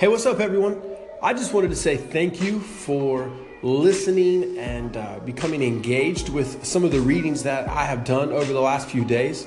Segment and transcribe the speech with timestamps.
[0.00, 0.80] Hey, what's up, everyone?
[1.22, 3.30] I just wanted to say thank you for
[3.62, 8.50] listening and uh, becoming engaged with some of the readings that I have done over
[8.50, 9.46] the last few days.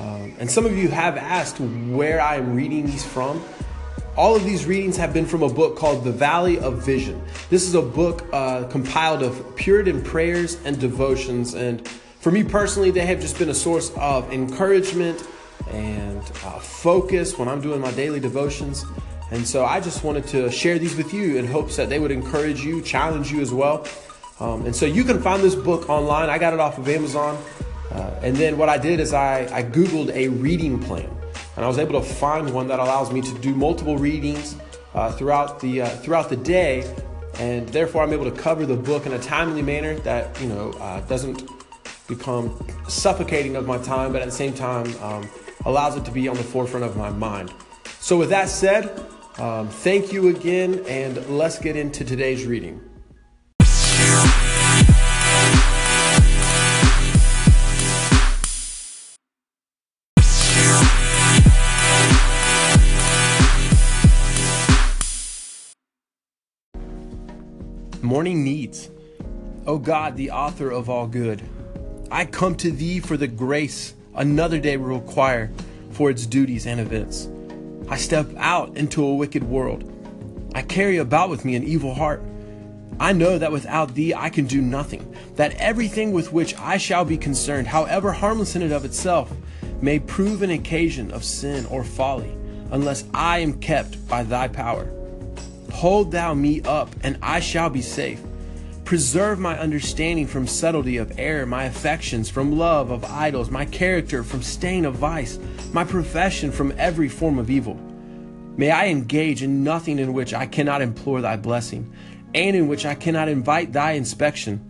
[0.00, 3.40] Um, and some of you have asked where I am reading these from.
[4.16, 7.24] All of these readings have been from a book called The Valley of Vision.
[7.48, 11.54] This is a book uh, compiled of Puritan prayers and devotions.
[11.54, 11.86] And
[12.18, 15.24] for me personally, they have just been a source of encouragement
[15.70, 18.84] and uh, focus when I'm doing my daily devotions.
[19.34, 22.12] And so I just wanted to share these with you in hopes that they would
[22.12, 23.84] encourage you, challenge you as well.
[24.38, 26.30] Um, and so you can find this book online.
[26.30, 27.36] I got it off of Amazon.
[27.90, 31.10] Uh, and then what I did is I, I Googled a reading plan.
[31.56, 34.54] And I was able to find one that allows me to do multiple readings
[34.94, 36.94] uh, throughout, the, uh, throughout the day.
[37.40, 40.70] And therefore, I'm able to cover the book in a timely manner that you know
[40.74, 41.42] uh, doesn't
[42.06, 45.28] become suffocating of my time, but at the same time um,
[45.64, 47.52] allows it to be on the forefront of my mind.
[47.98, 49.04] So, with that said,
[49.38, 52.80] um, thank you again, and let's get into today's reading.
[68.02, 68.90] Morning needs.
[69.66, 71.42] O God, the author of all good,
[72.10, 75.50] I come to thee for the grace another day will require
[75.90, 77.28] for its duties and events.
[77.88, 79.90] I step out into a wicked world.
[80.54, 82.22] I carry about with me an evil heart.
[82.98, 87.04] I know that without thee I can do nothing, that everything with which I shall
[87.04, 89.32] be concerned, however harmless in and of itself,
[89.80, 92.32] may prove an occasion of sin or folly,
[92.70, 94.88] unless I am kept by thy power.
[95.72, 98.20] Hold thou me up, and I shall be safe.
[98.84, 104.22] Preserve my understanding from subtlety of error, my affections from love of idols, my character
[104.22, 105.38] from stain of vice,
[105.72, 107.76] my profession from every form of evil.
[108.58, 111.90] May I engage in nothing in which I cannot implore thy blessing,
[112.34, 114.60] and in which I cannot invite thy inspection.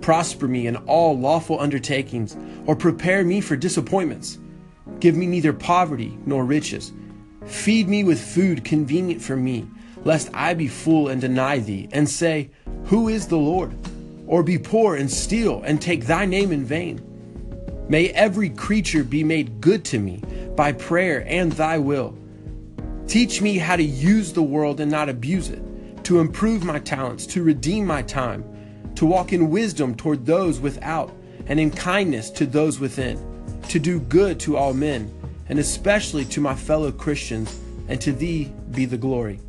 [0.00, 4.38] Prosper me in all lawful undertakings, or prepare me for disappointments.
[5.00, 6.94] Give me neither poverty nor riches.
[7.44, 9.66] Feed me with food convenient for me,
[10.02, 12.50] lest I be full and deny thee, and say,
[12.86, 13.74] who is the Lord?
[14.26, 17.00] Or be poor and steal and take thy name in vain?
[17.88, 20.22] May every creature be made good to me
[20.56, 22.16] by prayer and thy will.
[23.06, 25.62] Teach me how to use the world and not abuse it,
[26.04, 28.44] to improve my talents, to redeem my time,
[28.94, 31.12] to walk in wisdom toward those without,
[31.46, 33.18] and in kindness to those within,
[33.68, 35.12] to do good to all men,
[35.48, 37.58] and especially to my fellow Christians,
[37.88, 39.40] and to thee be the glory.